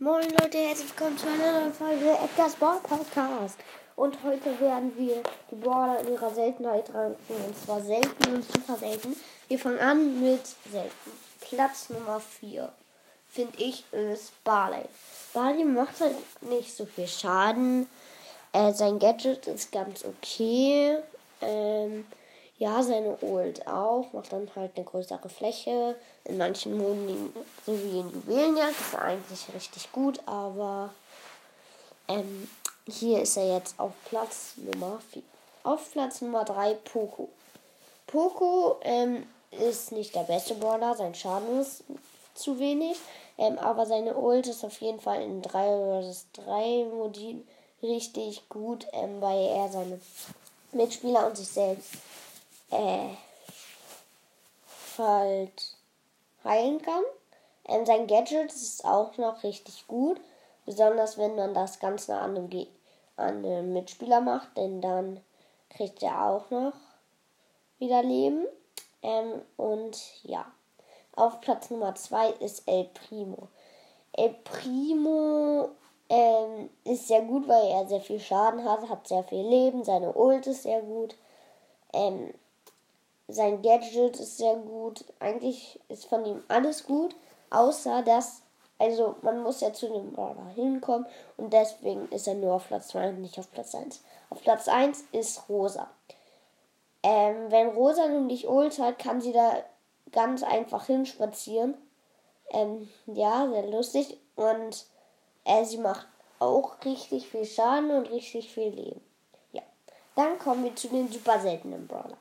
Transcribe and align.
Moin 0.00 0.30
Leute, 0.40 0.58
herzlich 0.58 0.90
willkommen 0.90 1.18
zu 1.18 1.26
einer 1.26 1.60
neuen 1.60 1.74
Folge 1.74 2.16
Edgar's 2.22 2.54
Ball 2.54 2.78
Podcast. 2.84 3.58
Und 3.96 4.16
heute 4.22 4.60
werden 4.60 4.96
wir 4.96 5.24
die 5.50 5.56
Brawler 5.56 5.98
in 6.02 6.12
ihrer 6.12 6.30
Seltenheit 6.30 6.94
ranken. 6.94 7.34
Und 7.34 7.58
zwar 7.58 7.80
selten 7.80 8.32
und 8.32 8.44
super 8.44 8.76
selten. 8.76 9.16
Wir 9.48 9.58
fangen 9.58 9.80
an 9.80 10.22
mit 10.22 10.46
selten. 10.70 11.10
Platz 11.40 11.90
Nummer 11.90 12.20
4, 12.20 12.72
finde 13.28 13.58
ich, 13.58 13.92
ist 13.92 14.32
Barley. 14.44 14.84
Barley 15.34 15.64
macht 15.64 16.00
halt 16.00 16.14
nicht 16.42 16.76
so 16.76 16.86
viel 16.86 17.08
Schaden. 17.08 17.88
Äh, 18.52 18.72
sein 18.74 19.00
Gadget 19.00 19.48
ist 19.48 19.72
ganz 19.72 20.04
okay. 20.04 20.98
Ähm, 21.40 22.06
ja, 22.58 22.82
seine 22.82 23.16
Ult 23.20 23.66
auch. 23.66 24.12
Macht 24.12 24.32
dann 24.32 24.50
halt 24.54 24.72
eine 24.76 24.84
größere 24.84 25.28
Fläche. 25.28 25.96
In 26.24 26.38
manchen 26.38 26.76
Moden, 26.76 27.32
so 27.64 27.72
wie 27.72 28.00
in 28.00 28.10
Juwelenjagd, 28.10 28.80
ist 28.80 28.94
er 28.94 29.02
eigentlich 29.02 29.46
richtig 29.54 29.92
gut. 29.92 30.20
Aber 30.26 30.90
ähm, 32.08 32.48
hier 32.88 33.22
ist 33.22 33.36
er 33.36 33.54
jetzt 33.54 33.78
auf 33.78 33.92
Platz 34.08 34.54
Nummer 34.56 35.00
4. 35.12 35.22
Auf 35.62 35.92
Platz 35.92 36.20
Nummer 36.20 36.44
3 36.44 36.74
Poco. 36.74 37.28
Poco 38.06 38.78
ähm, 38.82 39.26
ist 39.52 39.92
nicht 39.92 40.14
der 40.14 40.24
beste 40.24 40.54
Brawler. 40.54 40.96
Sein 40.96 41.14
Schaden 41.14 41.60
ist 41.60 41.84
zu 42.34 42.58
wenig. 42.58 42.96
Ähm, 43.36 43.56
aber 43.58 43.86
seine 43.86 44.16
Ult 44.16 44.48
ist 44.48 44.64
auf 44.64 44.80
jeden 44.80 45.00
Fall 45.00 45.22
in 45.22 45.42
3 45.42 46.02
vs 46.02 46.26
3 46.32 46.86
Modi 46.92 47.44
richtig 47.82 48.48
gut, 48.48 48.86
ähm, 48.92 49.20
weil 49.20 49.46
er 49.46 49.68
seine 49.68 50.00
Mitspieler 50.72 51.24
und 51.28 51.36
sich 51.36 51.46
selbst 51.46 51.92
äh, 52.70 53.08
halt 54.98 55.76
heilen 56.44 56.82
kann. 56.82 57.02
Ähm, 57.66 57.86
sein 57.86 58.06
Gadget 58.06 58.52
ist 58.52 58.84
auch 58.84 59.16
noch 59.18 59.42
richtig 59.42 59.86
gut, 59.86 60.20
besonders 60.64 61.18
wenn 61.18 61.36
man 61.36 61.54
das 61.54 61.78
ganz 61.78 62.08
nah 62.08 62.20
an 62.20 62.34
dem, 62.34 62.50
Ge 62.50 62.66
an 63.16 63.42
dem 63.42 63.72
Mitspieler 63.72 64.20
macht, 64.20 64.56
denn 64.56 64.80
dann 64.80 65.20
kriegt 65.70 66.02
er 66.02 66.24
auch 66.24 66.50
noch 66.50 66.72
wieder 67.78 68.02
Leben. 68.02 68.46
Ähm, 69.02 69.42
und 69.56 69.98
ja, 70.24 70.46
auf 71.14 71.40
Platz 71.40 71.70
Nummer 71.70 71.94
2 71.94 72.30
ist 72.40 72.62
El 72.66 72.84
Primo. 72.84 73.48
El 74.12 74.30
Primo 74.44 75.70
ähm, 76.08 76.70
ist 76.84 77.08
sehr 77.08 77.22
gut, 77.22 77.46
weil 77.48 77.66
er 77.66 77.86
sehr 77.86 78.00
viel 78.00 78.20
Schaden 78.20 78.64
hat, 78.64 78.88
hat 78.88 79.06
sehr 79.06 79.24
viel 79.24 79.46
Leben, 79.46 79.84
seine 79.84 80.12
Ult 80.14 80.46
ist 80.46 80.62
sehr 80.62 80.80
gut. 80.80 81.14
Ähm, 81.92 82.32
sein 83.28 83.60
Gadget 83.60 84.18
ist 84.18 84.38
sehr 84.38 84.56
gut. 84.56 85.04
Eigentlich 85.20 85.78
ist 85.88 86.06
von 86.06 86.24
ihm 86.24 86.42
alles 86.48 86.84
gut, 86.84 87.14
außer 87.50 88.02
dass, 88.02 88.42
also 88.78 89.16
man 89.22 89.42
muss 89.42 89.60
ja 89.60 89.72
zu 89.72 89.86
dem 89.88 90.12
Brawler 90.12 90.48
hinkommen 90.54 91.06
und 91.36 91.52
deswegen 91.52 92.08
ist 92.08 92.26
er 92.26 92.34
nur 92.34 92.54
auf 92.54 92.68
Platz 92.68 92.88
2 92.88 93.10
und 93.10 93.20
nicht 93.20 93.38
auf 93.38 93.50
Platz 93.52 93.74
1. 93.74 94.02
Auf 94.30 94.42
Platz 94.42 94.66
1 94.66 95.04
ist 95.12 95.48
Rosa. 95.48 95.88
Ähm, 97.02 97.50
wenn 97.50 97.68
Rosa 97.68 98.08
nämlich 98.08 98.48
Ult 98.48 98.78
hat, 98.78 98.98
kann 98.98 99.20
sie 99.20 99.32
da 99.32 99.62
ganz 100.10 100.42
einfach 100.42 100.86
hinspazieren. 100.86 101.74
Ähm, 102.50 102.88
ja, 103.06 103.46
sehr 103.48 103.66
lustig. 103.70 104.18
Und 104.36 104.86
äh, 105.44 105.64
sie 105.64 105.78
macht 105.78 106.06
auch 106.38 106.76
richtig 106.84 107.28
viel 107.28 107.44
Schaden 107.44 107.90
und 107.90 108.10
richtig 108.10 108.52
viel 108.52 108.70
Leben. 108.70 109.00
Ja. 109.52 109.62
Dann 110.16 110.38
kommen 110.38 110.64
wir 110.64 110.74
zu 110.74 110.88
den 110.88 111.10
super 111.10 111.38
seltenen 111.40 111.86
Brawler. 111.86 112.16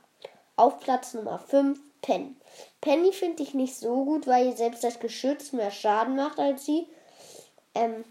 Auf 0.58 0.80
Platz 0.80 1.14
Nummer 1.14 1.40
5 1.40 1.80
Penny. 2.02 2.36
Penny 2.82 3.14
finde 3.14 3.44
ich 3.44 3.54
nicht 3.54 3.76
so 3.76 4.04
gut, 4.06 4.28
weil 4.28 4.58
selbst 4.58 4.84
das 4.84 5.00
Geschütz 5.00 5.54
mehr 5.54 5.72
Schaden 5.72 6.16
macht 6.16 6.40
als 6.40 6.66
sie. 6.66 6.88
Ähm, 7.76 8.04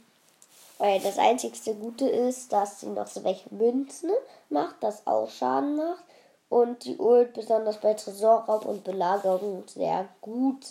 weil 0.79 1.01
das 1.01 1.19
einzigste 1.19 1.75
Gute 1.75 2.09
ist, 2.09 2.53
dass 2.53 2.81
sie 2.81 2.87
noch 2.87 3.09
so 3.09 3.25
welche 3.25 3.53
Münzen 3.53 4.11
macht, 4.49 4.77
das 4.81 5.07
auch 5.09 5.29
Schaden 5.29 5.77
macht. 5.77 6.05
Und 6.49 6.85
die 6.85 6.97
Ult 6.99 7.33
besonders 7.33 7.81
bei 7.81 7.95
Tresorraub 7.95 8.65
und 8.65 8.85
Belagerung 8.85 9.65
sehr 9.67 10.09
gut 10.21 10.65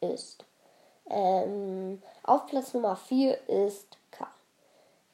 ist. 0.00 0.44
Ähm, 1.10 2.02
auf 2.22 2.46
Platz 2.46 2.72
Nummer 2.72 2.96
4 2.96 3.48
ist 3.48 3.97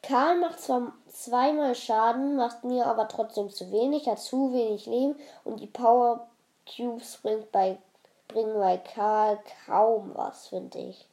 Karl 0.07 0.39
macht 0.39 0.61
zwar 0.61 0.93
zweimal 1.09 1.75
Schaden, 1.75 2.37
macht 2.37 2.63
mir 2.63 2.87
aber 2.87 3.09
trotzdem 3.09 3.49
zu 3.49 3.73
wenig, 3.73 4.07
hat 4.07 4.19
zu 4.19 4.53
wenig 4.53 4.85
Leben 4.87 5.17
und 5.45 5.61
die 5.61 5.67
Power 5.67 6.27
Cubes 6.67 7.19
bringt 7.23 7.51
bei, 7.53 7.79
bringen 8.29 8.59
bei 8.59 8.77
Karl 8.77 9.39
kaum 9.67 10.11
was, 10.15 10.49
finde 10.49 10.79
ich. 10.79 11.09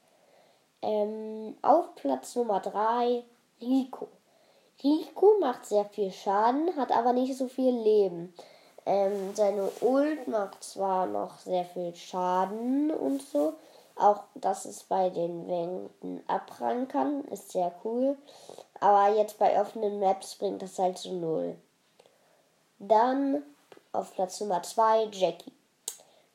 Ähm, 0.81 1.55
auf 1.61 1.95
Platz 1.95 2.35
Nummer 2.35 2.59
3 2.59 3.23
Rico. 3.61 4.09
Rico 4.83 5.37
macht 5.39 5.65
sehr 5.65 5.85
viel 5.85 6.11
Schaden, 6.11 6.75
hat 6.75 6.91
aber 6.91 7.13
nicht 7.13 7.37
so 7.37 7.47
viel 7.47 7.73
Leben. 7.73 8.33
Ähm, 8.85 9.33
seine 9.35 9.69
Ult 9.81 10.27
macht 10.27 10.63
zwar 10.63 11.05
noch 11.05 11.37
sehr 11.37 11.65
viel 11.65 11.95
Schaden 11.95 12.91
und 12.91 13.21
so, 13.21 13.53
auch 14.01 14.23
dass 14.35 14.65
es 14.65 14.83
bei 14.83 15.09
den 15.09 15.47
Wänden 15.47 16.23
abprallen 16.27 16.87
kann, 16.87 17.23
ist 17.25 17.51
sehr 17.51 17.73
cool. 17.83 18.17
Aber 18.79 19.15
jetzt 19.15 19.37
bei 19.37 19.59
offenen 19.61 19.99
Maps 19.99 20.35
bringt 20.35 20.61
das 20.61 20.79
halt 20.79 20.97
zu 20.97 21.13
null. 21.13 21.55
Dann 22.79 23.43
auf 23.91 24.13
Platz 24.13 24.39
Nummer 24.39 24.63
2 24.63 25.09
Jackie. 25.11 25.53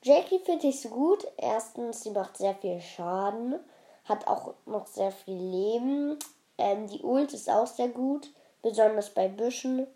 Jackie 0.03 0.39
finde 0.39 0.69
ich 0.69 0.81
so 0.81 0.89
gut. 0.91 1.27
Erstens, 1.37 2.03
sie 2.03 2.11
macht 2.11 2.37
sehr 2.37 2.55
viel 2.55 2.81
Schaden, 2.81 3.59
hat 4.05 4.27
auch 4.29 4.55
noch 4.65 4.87
sehr 4.87 5.11
viel 5.11 5.37
Leben. 5.37 6.19
Ähm, 6.59 6.87
die 6.87 7.03
Ult 7.03 7.33
ist 7.33 7.51
auch 7.51 7.67
sehr 7.67 7.89
gut, 7.89 8.31
besonders 8.63 9.11
bei 9.11 9.27
Büschen. 9.27 9.87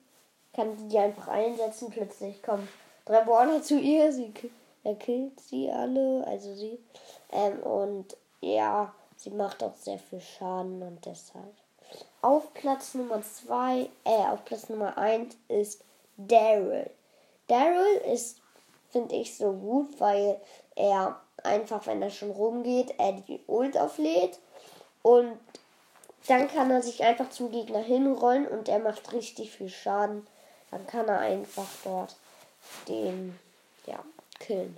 Kann 0.53 0.77
sie 0.77 0.89
die 0.89 0.99
einfach 0.99 1.29
einsetzen. 1.29 1.91
Plötzlich 1.91 2.43
kommen 2.43 2.69
drei 3.05 3.21
Border 3.21 3.63
zu 3.63 3.79
ihr. 3.79 4.13
Sie 4.13 4.33
er 4.85 4.95
killt 4.95 5.39
sie 5.41 5.71
alle, 5.71 6.25
also 6.27 6.55
sie. 6.55 6.79
Ähm, 7.33 7.61
und 7.61 8.17
ja, 8.41 8.93
sie 9.17 9.31
macht 9.31 9.63
auch 9.63 9.77
sehr 9.77 9.99
viel 9.99 10.21
Schaden 10.21 10.83
und 10.83 11.05
deshalb. 11.05 11.55
Auf 12.23 12.53
Platz 12.55 12.95
Nummer 12.95 13.23
2, 13.23 13.89
äh, 14.05 14.11
auf 14.31 14.45
Platz 14.45 14.69
Nummer 14.69 14.97
1 14.97 15.37
ist 15.49 15.83
Daryl. 16.17 16.89
Daryl 17.49 18.01
ist, 18.13 18.41
finde 18.91 19.17
ich, 19.17 19.37
so 19.37 19.53
gut, 19.53 19.99
weil 19.99 20.41
er 20.77 21.21
einfach, 21.43 21.87
wenn 21.87 22.03
er 22.03 22.11
schon 22.11 22.31
rumgeht, 22.31 22.95
er 22.99 23.13
die 23.13 23.41
Ult 23.47 23.77
auflädt 23.77 24.39
und 25.03 25.39
dann 26.27 26.49
kann 26.49 26.71
er 26.71 26.83
sich 26.83 27.03
einfach 27.03 27.31
zum 27.31 27.51
Gegner 27.51 27.81
hinrollen 27.81 28.47
und 28.47 28.69
er 28.69 28.79
macht 28.79 29.13
richtig 29.13 29.51
viel 29.51 29.71
Schaden. 29.71 30.27
Dann 30.71 30.87
kann 30.87 31.09
er 31.09 31.19
einfach 31.19 31.67
dort 31.83 32.15
den, 32.87 33.39
ja, 33.87 33.99
killen. 34.41 34.77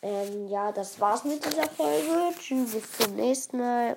Ähm, 0.00 0.48
ja, 0.48 0.70
das 0.70 1.00
war's 1.00 1.24
mit 1.24 1.44
dieser 1.44 1.68
Folge. 1.68 2.32
Tschüss, 2.38 2.72
bis 2.72 2.92
zum 2.92 3.16
nächsten 3.16 3.58
Mal. 3.58 3.96